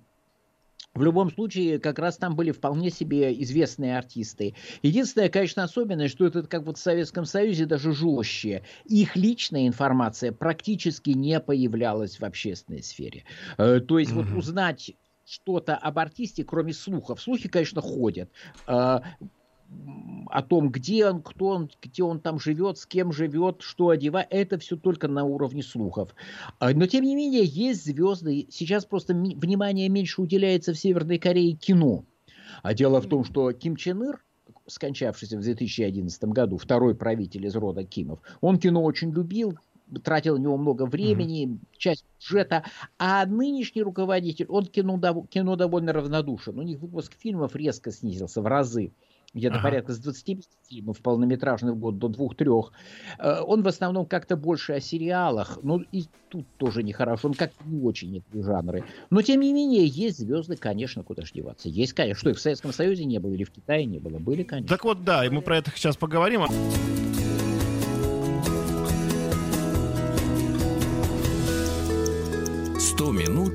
в 0.93 1.03
любом 1.03 1.31
случае, 1.31 1.79
как 1.79 1.99
раз 1.99 2.17
там 2.17 2.35
были 2.35 2.51
вполне 2.51 2.89
себе 2.89 3.33
известные 3.43 3.97
артисты. 3.97 4.55
Единственное, 4.81 5.29
конечно, 5.29 5.63
особенность, 5.63 6.13
что 6.13 6.25
это 6.25 6.43
как 6.43 6.63
вот 6.63 6.77
в 6.77 6.81
Советском 6.81 7.25
Союзе 7.25 7.65
даже 7.65 7.93
жестче. 7.93 8.63
Их 8.85 9.15
личная 9.15 9.67
информация 9.67 10.31
практически 10.31 11.11
не 11.11 11.39
появлялась 11.39 12.19
в 12.19 12.23
общественной 12.23 12.83
сфере. 12.83 13.23
Э, 13.57 13.79
то 13.79 13.99
есть 13.99 14.11
mm-hmm. 14.11 14.33
вот 14.33 14.37
узнать 14.37 14.91
что-то 15.25 15.75
об 15.75 15.99
артисте, 15.99 16.43
кроме 16.43 16.73
слухов. 16.73 17.21
Слухи, 17.21 17.47
конечно, 17.47 17.81
ходят. 17.81 18.31
О 20.27 20.43
том, 20.43 20.69
где 20.69 21.07
он, 21.07 21.21
кто 21.21 21.47
он, 21.47 21.71
где 21.81 22.03
он 22.03 22.19
там 22.19 22.39
живет, 22.39 22.77
с 22.77 22.85
кем 22.85 23.11
живет, 23.11 23.61
что 23.61 23.89
одевает, 23.89 24.27
это 24.29 24.59
все 24.59 24.77
только 24.77 25.07
на 25.07 25.23
уровне 25.23 25.63
слухов. 25.63 26.13
А, 26.59 26.71
но, 26.71 26.85
тем 26.85 27.03
не 27.03 27.15
менее, 27.15 27.43
есть 27.43 27.85
звезды. 27.85 28.47
Сейчас 28.51 28.85
просто 28.85 29.13
внимание 29.13 29.89
меньше 29.89 30.21
уделяется 30.21 30.73
в 30.73 30.77
Северной 30.77 31.17
Корее 31.17 31.53
кино. 31.53 32.05
А 32.61 32.73
дело 32.73 33.01
в 33.01 33.07
том, 33.07 33.23
что 33.23 33.51
Ким 33.53 33.75
Чен 33.75 34.03
Ир, 34.03 34.23
скончавшийся 34.67 35.37
в 35.37 35.41
2011 35.41 36.23
году, 36.25 36.57
второй 36.57 36.95
правитель 36.95 37.45
из 37.45 37.55
рода 37.55 37.83
Кимов, 37.83 38.19
он 38.41 38.59
кино 38.59 38.83
очень 38.83 39.11
любил, 39.11 39.57
тратил 40.03 40.37
на 40.37 40.43
него 40.43 40.57
много 40.57 40.85
времени, 40.85 41.47
mm-hmm. 41.47 41.59
часть 41.77 42.05
бюджета, 42.17 42.63
а 42.97 43.25
нынешний 43.25 43.81
руководитель, 43.81 44.45
он 44.47 44.65
кино, 44.65 44.99
кино 45.29 45.55
довольно 45.55 45.93
равнодушен. 45.93 46.57
У 46.59 46.61
них 46.61 46.79
выпуск 46.79 47.13
фильмов 47.17 47.55
резко 47.55 47.91
снизился 47.91 48.41
в 48.41 48.47
разы 48.47 48.91
где-то 49.33 49.55
ага. 49.55 49.63
порядка 49.63 49.93
с 49.93 49.99
25 49.99 50.47
фильмов 50.69 50.99
полнометражных 51.01 51.75
в 51.75 51.79
год 51.79 51.97
до 51.97 52.07
двух-трех. 52.07 52.71
Э, 53.19 53.41
он 53.41 53.61
в 53.61 53.67
основном 53.67 54.05
как-то 54.05 54.35
больше 54.35 54.73
о 54.73 54.79
сериалах, 54.79 55.59
ну 55.61 55.83
и 55.91 56.05
тут 56.29 56.45
тоже 56.57 56.83
нехорошо, 56.83 57.27
он 57.27 57.33
как 57.33 57.51
не 57.65 57.81
очень 57.81 58.17
эти 58.17 58.41
жанры. 58.41 58.83
Но 59.09 59.21
тем 59.21 59.41
не 59.41 59.53
менее, 59.53 59.85
есть 59.85 60.17
звезды, 60.17 60.55
конечно, 60.55 61.03
куда 61.03 61.25
ж 61.25 61.31
деваться. 61.31 61.69
Есть, 61.69 61.93
конечно, 61.93 62.19
что 62.19 62.29
и 62.31 62.33
в 62.33 62.39
Советском 62.39 62.73
Союзе 62.73 63.05
не 63.05 63.19
было, 63.19 63.33
или 63.33 63.43
в 63.43 63.51
Китае 63.51 63.85
не 63.85 63.99
было, 63.99 64.19
были, 64.19 64.43
конечно. 64.43 64.75
Так 64.75 64.83
вот, 64.83 65.03
да, 65.03 65.25
и 65.25 65.29
мы 65.29 65.41
про 65.41 65.57
это 65.57 65.71
сейчас 65.75 65.95
поговорим. 65.97 66.41
Сто 72.79 73.11
минут 73.11 73.48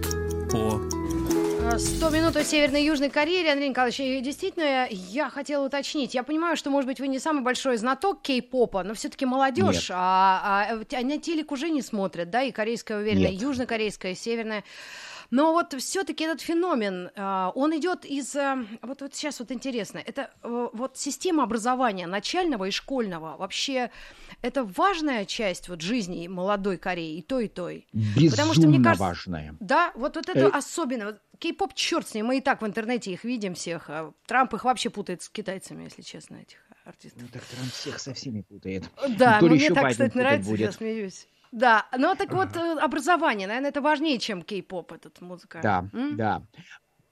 100 1.78 2.10
минут 2.10 2.36
о 2.36 2.44
Северной 2.44 2.82
и 2.82 2.86
Южной 2.86 3.10
Корее. 3.10 3.50
Андрей 3.50 3.70
Николаевич, 3.70 4.22
действительно, 4.22 4.86
я 4.90 5.28
хотела 5.28 5.66
уточнить. 5.66 6.14
Я 6.14 6.22
понимаю, 6.22 6.56
что, 6.56 6.70
может 6.70 6.86
быть, 6.86 7.00
вы 7.00 7.08
не 7.08 7.18
самый 7.18 7.42
большой 7.42 7.78
знаток 7.78 8.22
кей-попа, 8.22 8.84
но 8.84 8.94
все-таки 8.94 9.26
молодежь, 9.26 9.90
а, 9.92 10.68
а, 10.70 10.78
а 10.78 11.18
телек 11.18 11.50
уже 11.50 11.70
не 11.70 11.82
смотрят, 11.82 12.30
да, 12.30 12.42
и 12.42 12.52
корейская, 12.52 12.98
уверена, 12.98 13.26
и 13.26 13.34
южнокорейская, 13.34 14.12
и 14.12 14.14
северная. 14.14 14.62
Но 15.34 15.52
вот 15.52 15.74
все-таки 15.80 16.22
этот 16.22 16.40
феномен, 16.40 17.10
а, 17.16 17.50
он 17.56 17.76
идет 17.76 18.04
из... 18.04 18.36
А, 18.36 18.64
вот, 18.82 19.00
вот 19.00 19.16
сейчас 19.16 19.40
вот 19.40 19.50
интересно, 19.50 19.98
это 19.98 20.30
э, 20.44 20.68
вот 20.72 20.96
система 20.96 21.42
образования 21.42 22.06
начального 22.06 22.66
и 22.66 22.70
школьного 22.70 23.36
вообще 23.36 23.90
это 24.42 24.62
важная 24.62 25.24
часть 25.24 25.68
вот 25.68 25.80
жизни 25.80 26.28
молодой 26.28 26.76
Кореи, 26.78 27.18
и 27.18 27.22
той, 27.22 27.46
и 27.46 27.48
той. 27.48 27.88
Безумно 27.92 28.30
Потому 28.30 28.54
что, 28.54 28.68
мне 28.68 28.80
кажется, 28.80 29.04
важная. 29.04 29.56
Да, 29.58 29.90
вот, 29.96 30.14
вот 30.14 30.28
это 30.28 30.38
э... 30.38 30.50
особенно. 30.50 31.18
Кей-поп, 31.40 31.74
черт 31.74 32.06
с 32.06 32.14
ним, 32.14 32.26
мы 32.26 32.38
и 32.38 32.40
так 32.40 32.62
в 32.62 32.66
интернете 32.66 33.12
их 33.12 33.24
видим 33.24 33.54
всех. 33.54 33.90
А 33.90 34.12
Трамп 34.26 34.54
их 34.54 34.64
вообще 34.64 34.88
путает 34.88 35.22
с 35.22 35.28
китайцами, 35.28 35.82
если 35.82 36.02
честно, 36.02 36.36
этих 36.36 36.58
артистов. 36.84 37.22
Ну 37.22 37.28
так 37.32 37.42
Трамп 37.42 37.72
всех 37.72 37.98
со 37.98 38.14
всеми 38.14 38.42
путает. 38.42 38.84
Да, 39.18 39.40
ну, 39.40 39.48
мне 39.48 39.68
так, 39.70 39.90
кстати, 39.90 40.16
нравится, 40.16 40.48
будет. 40.48 40.60
я 40.60 40.70
смеюсь. 40.70 41.26
Да, 41.54 41.86
ну 41.96 42.14
так 42.16 42.32
вот 42.32 42.56
э, 42.56 42.78
образование, 42.80 43.46
наверное, 43.46 43.70
это 43.70 43.80
важнее, 43.80 44.18
чем 44.18 44.42
кей-поп, 44.42 44.92
этот 44.92 45.20
музыка. 45.20 45.60
Да, 45.62 45.88
М? 45.92 46.16
да 46.16 46.42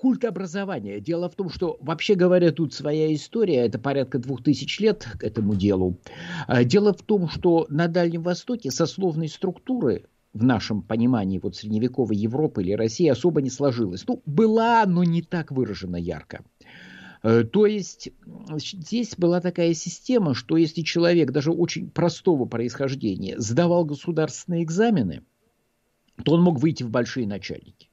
культ 0.03 0.25
образования. 0.25 0.99
Дело 0.99 1.31
в 1.31 1.37
том, 1.37 1.49
что, 1.49 1.79
вообще 1.81 2.17
говоря, 2.17 2.51
тут 2.51 2.75
своя 2.75 3.15
история, 3.15 3.65
это 3.67 3.79
порядка 3.79 4.19
двух 4.19 4.43
тысяч 4.43 4.81
лет 4.81 5.07
к 5.17 5.23
этому 5.23 5.55
делу. 5.55 5.97
А, 6.49 6.65
дело 6.65 6.93
в 6.93 7.03
том, 7.03 7.29
что 7.29 7.67
на 7.69 7.87
Дальнем 7.87 8.23
Востоке 8.23 8.73
сословной 8.73 9.29
структуры 9.29 10.07
в 10.35 10.43
нашем 10.43 10.83
понимании 10.83 11.39
вот 11.41 11.55
средневековой 11.55 12.17
Европы 12.17 12.65
или 12.65 12.73
России 12.73 13.07
особо 13.07 13.43
не 13.43 13.51
сложилась. 13.51 14.05
Ну, 14.09 14.21
была, 14.27 14.85
но 14.87 15.05
не 15.05 15.23
так 15.23 15.53
выражена 15.53 15.95
ярко. 15.95 16.43
Э, 17.23 17.45
то 17.45 17.67
есть 17.67 18.11
здесь 18.51 19.17
была 19.17 19.41
такая 19.41 19.75
система, 19.75 20.35
что 20.35 20.57
если 20.57 20.83
человек 20.83 21.31
даже 21.31 21.53
очень 21.53 21.91
простого 21.91 22.47
происхождения 22.47 23.39
сдавал 23.39 23.85
государственные 23.85 24.65
экзамены, 24.65 25.23
то 26.25 26.33
он 26.33 26.43
мог 26.43 26.59
выйти 26.59 26.83
в 26.83 26.91
большие 26.91 27.27
начальники. 27.27 27.89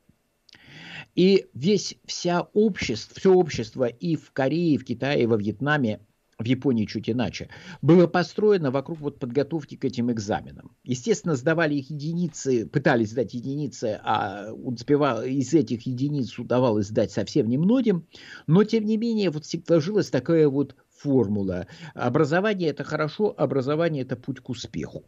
И 1.15 1.47
весь 1.53 1.95
вся 2.05 2.41
общество, 2.53 3.15
все 3.17 3.33
общество 3.33 3.85
и 3.85 4.15
в 4.15 4.31
Корее, 4.31 4.75
и 4.75 4.77
в 4.77 4.85
Китае, 4.85 5.23
и 5.23 5.25
во 5.25 5.37
Вьетнаме 5.37 5.99
в 6.39 6.45
Японии 6.45 6.85
чуть 6.85 7.09
иначе, 7.09 7.49
было 7.81 8.07
построено 8.07 8.71
вокруг 8.71 8.99
вот 8.99 9.19
подготовки 9.19 9.75
к 9.75 9.83
этим 9.83 10.11
экзаменам. 10.11 10.71
Естественно, 10.83 11.35
сдавали 11.35 11.75
их 11.75 11.89
единицы, 11.89 12.65
пытались 12.65 13.11
сдать 13.11 13.33
единицы, 13.33 13.99
а 14.03 14.51
успевал, 14.53 15.23
из 15.23 15.53
этих 15.53 15.85
единиц 15.85 16.39
удавалось 16.39 16.87
сдать 16.87 17.11
совсем 17.11 17.47
немногим, 17.47 18.07
но 18.47 18.63
тем 18.63 18.85
не 18.85 18.97
менее 18.97 19.31
вот 19.31 19.45
сложилась 19.45 20.09
такая 20.09 20.47
вот 20.47 20.75
формула. 20.89 21.67
Образование– 21.93 22.69
это 22.71 22.85
хорошо, 22.85 23.33
образование– 23.37 24.03
это 24.03 24.15
путь 24.15 24.39
к 24.39 24.49
успеху. 24.49 25.03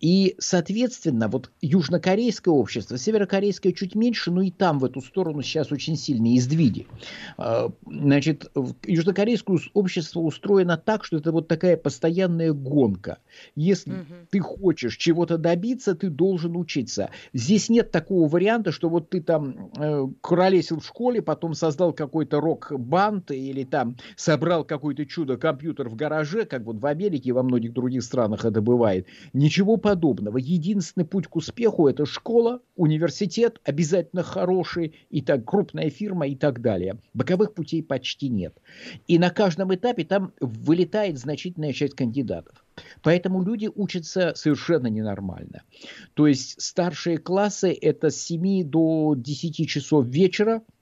И, 0.00 0.36
соответственно, 0.38 1.28
вот 1.28 1.50
южнокорейское 1.60 2.54
общество, 2.54 2.98
северокорейское 2.98 3.72
чуть 3.72 3.94
меньше, 3.94 4.30
но 4.30 4.42
и 4.42 4.50
там 4.50 4.78
в 4.78 4.84
эту 4.84 5.00
сторону 5.00 5.42
сейчас 5.42 5.72
очень 5.72 5.96
сильные 5.96 6.40
сдвиги. 6.40 6.86
А, 7.36 7.70
значит, 7.86 8.50
южнокорейское 8.84 9.58
общество 9.74 10.20
устроено 10.20 10.76
так, 10.76 11.04
что 11.04 11.16
это 11.16 11.32
вот 11.32 11.48
такая 11.48 11.76
постоянная 11.76 12.52
гонка. 12.52 13.18
Если 13.56 13.92
угу. 13.92 14.14
ты 14.30 14.40
хочешь 14.40 14.96
чего-то 14.96 15.36
добиться, 15.36 15.94
ты 15.94 16.10
должен 16.10 16.56
учиться. 16.56 17.10
Здесь 17.32 17.68
нет 17.68 17.90
такого 17.90 18.28
варианта, 18.28 18.72
что 18.72 18.88
вот 18.88 19.10
ты 19.10 19.20
там 19.20 19.70
э, 19.76 20.06
куролесил 20.20 20.80
в 20.80 20.86
школе, 20.86 21.22
потом 21.22 21.54
создал 21.54 21.92
какой-то 21.92 22.40
рок-банд 22.40 23.30
или 23.32 23.64
там 23.64 23.96
собрал 24.16 24.64
какое-то 24.64 25.06
чудо-компьютер 25.06 25.88
в 25.88 25.96
гараже, 25.96 26.44
как 26.44 26.62
вот 26.62 26.78
в 26.78 26.86
Америке 26.86 27.30
и 27.30 27.32
во 27.32 27.42
многих 27.42 27.72
других 27.72 28.02
странах 28.02 28.44
это 28.44 28.60
бывает 28.62 29.06
Ничего 29.32 29.67
подобного. 29.76 30.38
Единственный 30.38 31.04
путь 31.04 31.26
к 31.26 31.36
успеху– 31.36 31.88
это 31.88 32.06
школа, 32.06 32.60
университет, 32.76 33.60
обязательно 33.64 34.22
хороший, 34.22 34.94
и 35.10 35.20
так 35.20 35.44
крупная 35.44 35.90
фирма 35.90 36.26
и 36.26 36.34
так 36.34 36.60
далее. 36.60 36.98
Боковых 37.14 37.54
путей 37.54 37.82
почти 37.82 38.28
нет. 38.28 38.56
И 39.06 39.18
на 39.18 39.30
каждом 39.30 39.74
этапе 39.74 40.04
там 40.04 40.32
вылетает 40.40 41.18
значительная 41.18 41.72
часть 41.72 41.94
кандидатов. 41.94 42.64
Поэтому 43.02 43.42
люди 43.42 43.68
учатся 43.74 44.32
совершенно 44.36 44.86
ненормально. 44.86 45.62
То 46.14 46.26
есть 46.26 46.60
старшие 46.60 47.18
классы– 47.18 47.76
это 47.80 48.10
с 48.10 48.16
7 48.22 48.64
до 48.64 49.14
10 49.16 49.68
часов 49.68 50.06
вечера– 50.06 50.62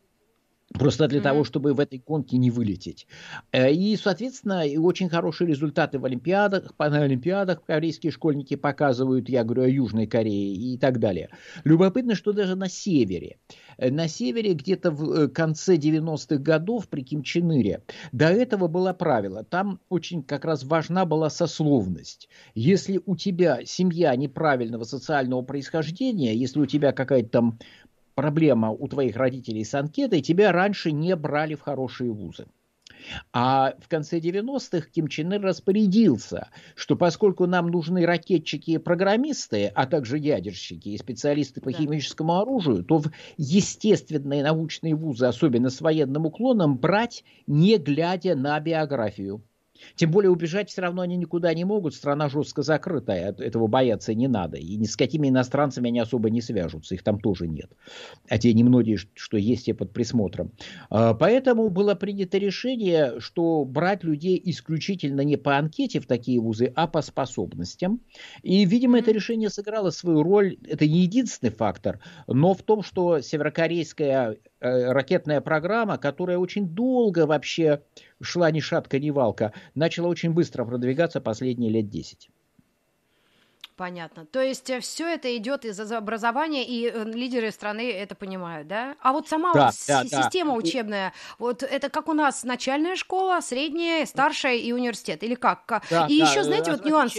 Просто 0.79 1.09
для 1.09 1.21
mm-hmm. 1.21 1.23
того, 1.23 1.45
чтобы 1.45 1.75
в 1.75 1.81
этой 1.81 2.03
гонке 2.05 2.37
не 2.37 2.51
вылететь. 2.51 3.07
Э, 3.53 3.73
и, 3.73 3.97
соответственно, 3.97 4.65
очень 4.79 5.09
хорошие 5.09 5.49
результаты 5.49 5.99
в 5.99 6.05
Олимпиадах, 6.05 6.73
на 6.79 7.03
Олимпиадах 7.03 7.65
корейские 7.65 8.13
школьники 8.13 8.57
показывают, 8.57 9.29
я 9.29 9.45
говорю 9.45 9.63
о 9.63 9.69
Южной 9.69 10.07
Корее 10.07 10.55
и 10.55 10.79
так 10.79 10.99
далее. 10.99 11.31
Любопытно, 11.65 12.15
что 12.15 12.33
даже 12.33 12.55
на 12.55 12.69
севере, 12.69 13.39
э, 13.79 13.91
на 13.91 14.09
севере 14.09 14.55
где-то 14.55 14.91
в 14.91 15.13
э, 15.13 15.29
конце 15.29 15.77
90-х 15.77 16.37
годов 16.37 16.89
при 16.89 17.03
Ким 17.03 17.23
Чен 17.23 17.51
Ыре, 17.51 17.83
до 18.13 18.27
этого 18.27 18.69
было 18.69 18.93
правило, 18.93 19.45
там 19.45 19.81
очень 19.89 20.23
как 20.23 20.45
раз 20.45 20.65
важна 20.65 21.05
была 21.05 21.31
сословность. 21.31 22.29
Если 22.55 23.01
у 23.05 23.17
тебя 23.17 23.65
семья 23.65 24.15
неправильного 24.17 24.85
социального 24.85 25.43
происхождения, 25.43 26.35
если 26.35 26.61
у 26.61 26.67
тебя 26.67 26.93
какая-то 26.93 27.29
там 27.29 27.59
проблема 28.17 28.71
у 28.71 28.89
твоих 28.89 29.15
родителей 29.15 29.65
с 29.65 29.75
анкетой, 29.75 30.23
тебя 30.23 30.51
раньше 30.51 30.91
не 30.91 31.15
брали 31.15 31.55
в 31.55 31.61
хорошие 31.61 32.11
вузы. 32.11 32.47
А 33.33 33.75
в 33.79 33.89
конце 33.89 34.19
90-х 34.19 34.89
Ким 34.91 35.07
Чен 35.07 35.33
Ыр 35.35 35.43
распорядился, 35.43 36.49
что 36.75 36.97
поскольку 36.97 37.47
нам 37.47 37.69
нужны 37.69 38.05
ракетчики 38.05 38.73
и 38.73 38.79
программисты, 38.79 39.67
а 39.75 39.87
также 39.87 40.19
ядерщики 40.19 40.89
и 40.89 40.99
специалисты 40.99 41.61
по 41.61 41.71
да. 41.71 41.79
химическому 41.79 42.41
оружию, 42.41 42.83
то 42.83 42.99
в 42.99 43.13
естественные 43.37 44.43
научные 44.43 44.97
вузы, 44.97 45.27
особенно 45.27 45.71
с 45.71 45.81
военным 45.81 46.27
уклоном, 46.27 46.79
брать 46.79 47.23
не 47.47 47.77
глядя 47.77 48.35
на 48.35 48.59
биографию. 48.59 49.43
Тем 49.95 50.11
более 50.11 50.31
убежать 50.31 50.71
все 50.71 50.83
равно 50.83 51.03
они 51.03 51.17
никуда 51.17 51.53
не 51.55 51.65
могут, 51.65 51.95
страна 51.95 52.29
жестко 52.29 52.63
закрытая, 52.63 53.33
этого 53.33 53.67
бояться 53.67 54.15
не 54.15 54.29
надо. 54.29 54.57
И 54.57 54.77
ни 54.77 54.85
с 54.85 54.97
какими 54.97 55.29
иностранцами 55.29 55.89
они 55.89 56.01
особо 56.01 56.31
не 56.31 56.41
свяжутся, 56.41 56.95
их 56.95 57.03
там 57.03 57.21
тоже 57.21 57.49
нет. 57.49 57.71
А 58.29 58.39
те 58.39 58.53
немногие, 58.53 58.99
что 59.15 59.37
есть, 59.37 59.67
те 59.67 59.75
под 59.75 59.93
присмотром. 59.93 60.53
А, 60.91 61.15
поэтому 61.15 61.69
было 61.71 61.95
принято 61.95 62.39
решение, 62.39 63.21
что 63.21 63.65
брать 63.65 64.05
людей 64.05 64.41
исключительно 64.45 65.23
не 65.23 65.37
по 65.37 65.57
анкете 65.57 66.01
в 66.01 66.07
такие 66.07 66.41
вузы, 66.41 66.73
а 66.75 66.87
по 66.87 67.03
способностям. 67.03 68.01
И, 68.43 68.65
видимо, 68.65 68.99
это 68.99 69.13
решение 69.13 69.51
сыграло 69.51 69.91
свою 69.91 70.23
роль. 70.23 70.57
Это 70.69 70.87
не 70.87 71.01
единственный 71.01 71.51
фактор, 71.51 72.01
но 72.27 72.55
в 72.55 72.63
том, 72.63 72.83
что 72.83 73.21
северокорейская 73.21 74.37
ракетная 74.93 75.41
программа, 75.41 75.99
которая 75.99 76.39
очень 76.39 76.69
долго 76.69 77.27
вообще 77.27 77.83
шла 78.21 78.51
ни 78.51 78.61
шатка, 78.61 78.99
ни 78.99 79.11
валка, 79.11 79.53
начала 79.75 80.09
очень 80.09 80.33
быстро 80.33 80.65
продвигаться 80.65 81.21
последние 81.21 81.71
лет 81.71 81.89
10. 81.89 82.31
Понятно. 83.77 84.25
То 84.25 84.41
есть 84.41 84.71
э, 84.71 84.81
все 84.81 85.07
это 85.07 85.37
идет 85.37 85.67
из 85.67 85.79
образования, 85.93 86.65
и 86.65 86.91
э, 86.91 87.05
лидеры 87.05 87.51
страны 87.51 87.93
это 87.93 88.15
понимают, 88.15 88.69
да? 88.69 88.97
А 89.03 89.13
вот 89.13 89.29
сама 89.29 89.53
да, 89.53 89.67
вот 89.67 89.75
да, 89.87 90.05
система 90.05 90.53
да. 90.53 90.57
учебная, 90.57 91.13
вот 91.39 91.63
это 91.63 91.91
как 91.91 92.09
у 92.09 92.15
нас 92.15 92.43
начальная 92.43 92.97
школа, 92.97 93.41
средняя, 93.43 94.07
старшая 94.07 94.57
и 94.57 94.73
университет, 94.73 95.23
или 95.23 95.35
как? 95.35 95.83
Да, 95.91 96.07
и 96.09 96.19
да, 96.19 96.31
еще, 96.31 96.43
знаете, 96.43 96.71
вот 96.71 96.87
нюанс. 96.87 97.15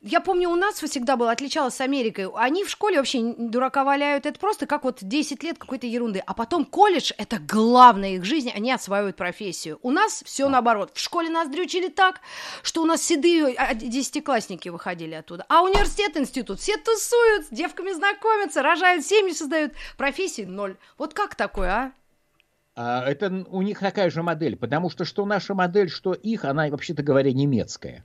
Я 0.00 0.20
помню, 0.20 0.50
у 0.50 0.56
нас 0.56 0.76
всегда 0.76 1.16
было, 1.16 1.30
отличалось 1.30 1.74
с 1.74 1.80
Америкой. 1.80 2.28
Они 2.34 2.64
в 2.64 2.70
школе 2.70 2.98
вообще 2.98 3.34
дурака 3.36 3.84
валяют. 3.84 4.26
Это 4.26 4.38
просто 4.38 4.66
как 4.66 4.84
вот 4.84 4.98
10 5.00 5.42
лет 5.42 5.58
какой-то 5.58 5.86
ерунды. 5.86 6.22
А 6.24 6.34
потом 6.34 6.64
колледж— 6.64 7.12
это 7.18 7.38
главное 7.38 8.16
их 8.16 8.24
жизни. 8.24 8.52
Они 8.54 8.72
осваивают 8.72 9.16
профессию. 9.16 9.78
У 9.82 9.90
нас 9.90 10.22
все 10.24 10.48
наоборот. 10.48 10.92
В 10.94 11.00
школе 11.00 11.28
нас 11.28 11.48
дрючили 11.48 11.88
так, 11.88 12.20
что 12.62 12.82
у 12.82 12.84
нас 12.84 13.02
седые 13.02 13.54
а, 13.56 13.74
десятиклассники 13.74 14.68
выходили 14.68 15.14
оттуда. 15.14 15.44
А 15.48 15.62
университет, 15.62 16.16
институт, 16.16 16.60
все 16.60 16.76
тусуют, 16.76 17.46
с 17.46 17.48
девками 17.50 17.92
знакомятся, 17.92 18.62
рожают 18.62 19.04
семьи, 19.04 19.32
создают. 19.32 19.72
Профессии 19.96 20.42
ноль. 20.42 20.76
Вот 20.98 21.14
как 21.14 21.34
такое, 21.34 21.70
а? 21.70 21.92
а 22.76 23.08
это 23.08 23.44
у 23.50 23.62
них 23.62 23.78
такая 23.78 24.10
же 24.10 24.22
модель, 24.22 24.56
потому 24.56 24.90
что 24.90 25.04
что 25.04 25.24
наша 25.24 25.54
модель, 25.54 25.88
что 25.88 26.12
их, 26.12 26.44
она, 26.44 26.68
вообще-то 26.68 27.02
говоря, 27.02 27.32
немецкая. 27.32 28.04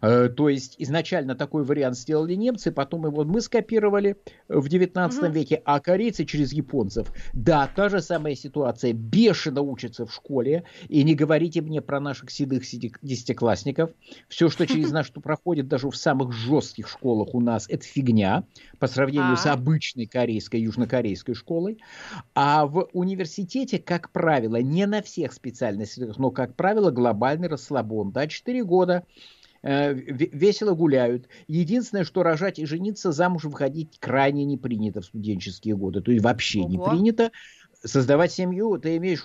Э, 0.00 0.28
то 0.28 0.48
есть 0.48 0.76
изначально 0.78 1.34
такой 1.34 1.64
вариант 1.64 1.96
сделали 1.96 2.34
немцы, 2.34 2.72
потом 2.72 3.06
его 3.06 3.24
мы 3.24 3.40
скопировали 3.40 4.16
в 4.48 4.68
19 4.68 5.22
угу. 5.22 5.32
веке, 5.32 5.62
а 5.64 5.80
корейцы 5.80 6.24
через 6.24 6.52
японцев. 6.52 7.12
Да, 7.32 7.68
та 7.74 7.88
же 7.88 8.00
самая 8.00 8.34
ситуация. 8.34 8.92
Бешено 8.92 9.62
учатся 9.62 10.06
в 10.06 10.12
школе. 10.12 10.64
И 10.88 11.02
не 11.02 11.14
говорите 11.14 11.60
мне 11.60 11.80
про 11.80 12.00
наших 12.00 12.30
седых 12.30 12.62
десятиклассников. 13.02 13.90
Все, 14.28 14.48
что 14.48 14.66
через 14.66 14.90
нас 14.92 15.06
что 15.06 15.20
проходит 15.20 15.68
даже 15.68 15.88
в 15.88 15.96
самых 15.96 16.32
жестких 16.32 16.88
школах 16.88 17.34
у 17.34 17.40
нас, 17.40 17.66
это 17.68 17.84
фигня 17.84 18.44
по 18.78 18.86
сравнению 18.86 19.36
с 19.36 19.46
а. 19.46 19.52
обычной 19.52 20.06
корейской, 20.06 20.60
южнокорейской 20.60 21.34
школой. 21.34 21.78
А 22.34 22.66
в 22.66 22.88
университете, 22.92 23.78
как 23.78 24.10
правило, 24.10 24.56
не 24.56 24.86
на 24.86 25.02
всех 25.02 25.32
специальностях, 25.32 26.18
но, 26.18 26.30
как 26.30 26.54
правило, 26.56 26.90
глобальный 26.90 27.48
расслабон. 27.48 28.12
Да, 28.12 28.26
4 28.26 28.64
года 28.64 28.98
Э, 28.98 29.04
весело 29.62 30.74
гуляют. 30.74 31.28
Единственное, 31.46 32.04
что 32.04 32.22
рожать 32.22 32.58
и 32.58 32.66
жениться, 32.66 33.12
замуж 33.12 33.44
выходить 33.44 33.98
крайне 33.98 34.44
не 34.44 34.56
принято 34.56 35.00
в 35.00 35.06
студенческие 35.06 35.76
годы. 35.76 36.00
То 36.00 36.12
есть 36.12 36.24
вообще 36.24 36.60
Ого. 36.60 36.68
не 36.68 36.78
принято. 36.78 37.32
Создавать 37.82 38.32
семью 38.32 38.78
ты 38.78 38.96
имеешь 38.96 39.24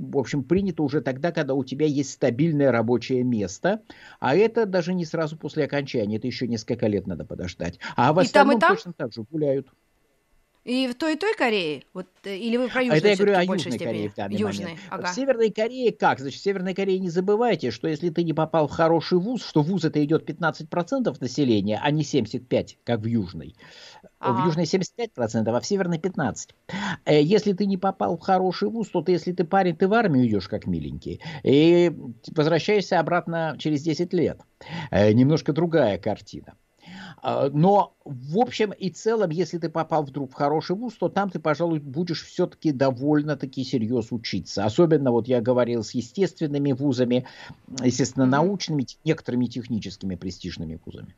в 0.00 0.16
общем, 0.16 0.42
принято 0.42 0.82
уже 0.82 1.02
тогда, 1.02 1.30
когда 1.30 1.54
у 1.54 1.62
тебя 1.62 1.86
есть 1.86 2.12
стабильное 2.12 2.72
рабочее 2.72 3.22
место, 3.22 3.82
а 4.18 4.34
это 4.34 4.64
даже 4.64 4.94
не 4.94 5.04
сразу 5.04 5.36
после 5.36 5.64
окончания, 5.64 6.16
это 6.16 6.26
еще 6.26 6.48
несколько 6.48 6.86
лет 6.86 7.06
надо 7.06 7.26
подождать. 7.26 7.78
А 7.96 8.12
в 8.14 8.18
остальном 8.18 8.56
и 8.56 8.60
там, 8.60 8.68
и 8.68 8.68
там? 8.68 8.76
точно 8.76 8.92
так 8.94 9.12
же 9.12 9.24
гуляют. 9.30 9.68
И 10.64 10.88
в 10.88 10.94
той 10.94 11.14
и 11.14 11.16
той 11.16 11.34
Корее? 11.34 11.84
Вот, 11.94 12.06
э, 12.24 12.36
или 12.36 12.58
вы 12.58 12.68
про 12.68 12.82
Южную 12.82 12.98
Это 12.98 13.08
я 13.08 13.16
говорю 13.16 13.36
о 13.36 13.42
Южной 13.44 13.72
степени? 13.72 13.78
Корее 13.78 14.10
в 14.10 14.14
данный 14.14 14.36
Южной, 14.36 14.64
момент. 14.64 14.80
Ага. 14.90 15.06
В 15.06 15.14
Северной 15.14 15.50
Корее 15.50 15.92
как? 15.92 16.18
Значит, 16.18 16.38
в 16.38 16.42
Северной 16.42 16.74
Корее 16.74 16.98
не 16.98 17.08
забывайте, 17.08 17.70
что 17.70 17.88
если 17.88 18.10
ты 18.10 18.22
не 18.24 18.34
попал 18.34 18.68
в 18.68 18.70
хороший 18.70 19.18
вуз, 19.18 19.42
что 19.42 19.62
вуз 19.62 19.84
это 19.84 20.04
идет 20.04 20.28
15% 20.28 21.16
населения, 21.18 21.80
а 21.82 21.90
не 21.90 22.02
75%, 22.02 22.76
как 22.84 23.00
в 23.00 23.06
Южной. 23.06 23.56
Ага. 24.18 24.42
В 24.42 24.46
Южной 24.46 24.64
75%, 24.64 25.48
а 25.48 25.60
в 25.60 25.66
Северной 25.66 25.98
15%. 25.98 26.50
Э, 27.06 27.22
если 27.22 27.54
ты 27.54 27.64
не 27.64 27.78
попал 27.78 28.18
в 28.18 28.20
хороший 28.20 28.68
вуз, 28.68 28.88
то 28.90 29.00
ты, 29.00 29.12
если 29.12 29.32
ты 29.32 29.44
парень, 29.44 29.76
ты 29.76 29.88
в 29.88 29.94
армию 29.94 30.26
идешь 30.26 30.48
как 30.48 30.66
миленький. 30.66 31.22
И 31.42 31.90
возвращаешься 32.36 33.00
обратно 33.00 33.56
через 33.58 33.82
10 33.82 34.12
лет. 34.12 34.40
Э, 34.90 35.10
немножко 35.12 35.54
другая 35.54 35.96
картина. 35.96 36.54
А, 37.22 37.48
но 37.50 37.94
в 38.04 38.38
общем 38.38 38.72
и 38.72 38.90
целом, 38.90 39.30
если 39.30 39.58
ты 39.58 39.68
попал 39.68 40.04
вдруг 40.04 40.30
в 40.30 40.34
хороший 40.34 40.76
вуз, 40.76 40.94
то 40.94 41.08
там 41.08 41.30
ты, 41.30 41.38
пожалуй, 41.38 41.78
будешь 41.78 42.24
все-таки 42.24 42.72
довольно-таки 42.72 43.64
серьезно 43.64 44.16
учиться. 44.16 44.64
Особенно, 44.64 45.10
вот 45.10 45.28
я 45.28 45.40
говорил, 45.40 45.84
с 45.84 45.92
естественными 45.92 46.72
вузами, 46.72 47.26
естественно, 47.82 48.26
научными, 48.26 48.86
некоторыми 49.04 49.46
техническими 49.46 50.16
престижными 50.16 50.80
вузами. 50.84 51.14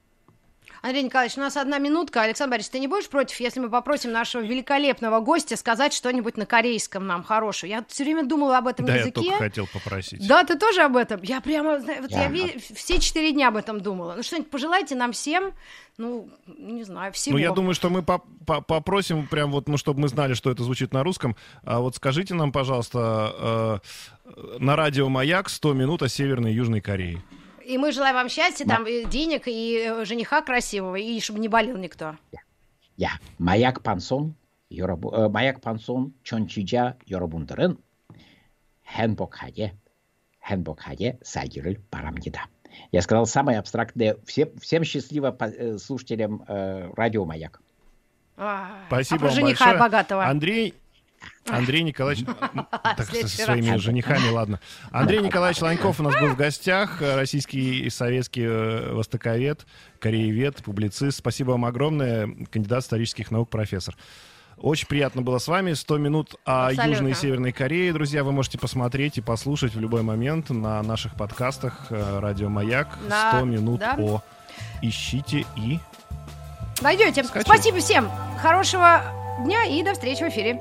Андрей 0.83 1.05
Николаевич, 1.05 1.39
у 1.39 1.41
нас 1.41 1.57
одна 1.57 1.79
минутка. 1.79 2.23
Александр 2.23 2.55
Борисович, 2.55 2.73
ты 2.73 2.79
не 2.81 2.89
будешь 2.89 3.09
против, 3.09 3.39
если 3.39 3.61
мы 3.61 3.71
попросим 3.71 4.11
нашего 4.11 4.43
великолепного 4.43 5.21
гостя 5.21 5.57
сказать 5.57 5.93
что-нибудь 5.93 6.37
на 6.37 6.45
корейском 6.45 7.07
нам 7.07 7.23
хорошее? 7.23 7.71
Я 7.71 7.85
все 7.87 8.03
время 8.03 8.27
думала 8.27 8.59
об 8.59 8.67
этом 8.67 8.87
да, 8.87 8.97
языке. 8.97 9.13
Да, 9.15 9.23
я 9.23 9.31
только 9.31 9.45
хотел 9.45 9.67
попросить. 9.69 10.27
Да, 10.27 10.43
ты 10.43 10.59
тоже 10.59 10.83
об 10.83 10.97
этом? 10.97 11.23
Я 11.23 11.41
прямо, 11.41 11.79
вот 11.79 12.11
я, 12.11 12.29
я 12.29 12.49
все 12.75 12.99
четыре 12.99 13.31
дня 13.31 13.49
об 13.49 13.57
этом 13.57 13.81
думала. 13.81 14.15
Ну 14.17 14.25
что-нибудь 14.25 14.51
пожелайте 14.51 14.97
нам 14.97 15.13
всем, 15.13 15.53
ну, 15.99 16.29
не 16.47 16.83
знаю, 16.83 17.13
всего. 17.13 17.37
Ну, 17.37 17.39
я 17.39 17.53
думаю, 17.53 17.75
что 17.75 17.89
мы 17.89 18.03
попросим 18.03 19.29
прям 19.29 19.53
вот, 19.53 19.69
ну, 19.69 19.77
чтобы 19.77 20.01
мы 20.01 20.09
знали, 20.09 20.35
что 20.35 20.51
это 20.51 20.65
звучит 20.65 20.93
на 20.93 21.05
русском. 21.05 21.37
А 21.63 21.79
вот 21.79 21.95
скажите 21.95 22.35
нам, 22.35 22.51
пожалуйста, 22.51 23.81
э, 24.27 24.59
на 24.59 24.75
радио 24.75 25.09
«Маяк» 25.09 25.49
100 25.49 25.75
минут 25.75 26.03
о 26.03 26.09
Северной 26.09 26.51
и 26.51 26.55
Южной 26.57 26.81
Корее. 26.81 27.23
И 27.65 27.79
мы 27.79 27.93
желаем 27.93 28.15
вам 28.15 28.29
счастья, 28.29 28.65
там 28.67 28.87
и 28.87 29.05
денег, 29.05 29.45
и 29.47 29.85
э, 29.87 30.05
жениха 30.05 30.43
красивого, 30.43 30.97
и 30.97 31.21
чтобы 31.21 31.41
не 31.41 31.49
болел 31.49 31.77
никто. 31.77 32.17
Я. 32.97 33.13
Маяк 33.39 33.83
Пансон, 33.83 34.35
э, 34.71 35.29
Маяк 35.29 35.61
Пансон, 35.61 36.15
Чончиджа, 36.23 36.97
Йорабундарын, 37.07 37.79
Хенбокхаге, 38.87 39.75
Хенбокхаге, 40.47 41.19
Сагирыль, 41.23 41.81
Парамнида. 41.91 42.43
Я 42.91 43.03
сказал 43.03 43.27
самое 43.27 43.59
абстрактное. 43.59 44.17
Всем, 44.25 44.59
всем 44.59 44.85
счастливо 44.85 45.37
э, 45.41 45.79
слушателям 45.79 46.45
радио 46.47 47.25
«Маяк». 47.25 47.61
А, 48.37 48.85
Спасибо 48.89 49.29
а 49.29 49.31
вам 49.31 49.43
большое. 49.43 49.79
богатого. 49.79 50.25
Андрей 50.25 50.75
Андрей 51.49 51.83
Николаевич... 51.83 52.27
Так, 52.97 53.07
со 53.07 53.29
своими 53.29 53.77
женихами, 53.77 54.29
ладно. 54.31 54.61
Андрей 54.91 55.21
Николаевич 55.21 55.61
Ланьков 55.61 56.01
у 56.01 56.03
нас 56.03 56.15
был 56.21 56.29
в 56.29 56.37
гостях, 56.37 57.01
российский 57.01 57.81
и 57.81 57.91
советский 57.91 58.43
э, 58.45 58.93
востоковед, 58.93 59.67
кореевед, 59.99 60.63
публицист. 60.63 61.19
Спасибо 61.19 61.53
вам 61.53 61.65
огромное, 61.65 62.29
кандидат 62.51 62.83
исторических 62.85 63.31
наук, 63.31 63.49
профессор. 63.51 63.97
Очень 64.59 64.87
приятно 64.87 65.23
было 65.23 65.39
с 65.39 65.49
вами. 65.49 65.73
100 65.73 65.99
минут 65.99 66.35
о 66.45 66.67
Абсолютно. 66.69 66.91
Южной 66.91 67.11
и 67.13 67.15
Северной 67.15 67.53
Корее. 67.53 67.93
Друзья, 67.93 68.23
вы 68.23 68.33
можете 68.33 68.59
посмотреть 68.59 69.19
и 69.19 69.21
послушать 69.21 69.75
в 69.75 69.81
любой 69.81 70.03
момент 70.03 70.51
на 70.51 70.83
наших 70.83 71.17
подкастах 71.17 71.87
э, 71.91 72.19
«Радио 72.21 72.49
Маяк». 72.49 72.89
100 73.07 73.09
Да, 73.09 73.41
минут 73.43 73.81
да. 73.81 73.97
о... 73.99 74.23
Ищите 74.83 75.47
и... 75.57 75.79
Найдете. 76.81 77.25
Скачивай. 77.25 77.43
Спасибо 77.57 77.79
всем. 77.79 78.11
Хорошего 78.41 79.03
дня 79.41 79.65
и 79.65 79.83
до 79.83 79.95
встречи 79.95 80.23
в 80.23 80.29
эфире. 80.29 80.61